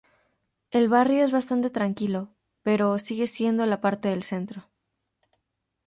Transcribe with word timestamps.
El 0.71 0.89
barrio 0.89 1.23
es 1.23 1.31
bastante 1.31 1.69
tranquilo, 1.69 2.33
pero 2.63 2.97
sigue 2.97 3.27
siendo 3.27 3.67
la 3.67 3.81
parte 3.81 4.07
del 4.09 4.23
centro. 4.23 4.65